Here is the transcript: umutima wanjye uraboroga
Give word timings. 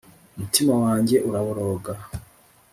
umutima 0.35 0.73
wanjye 0.83 1.15
uraboroga 1.27 1.93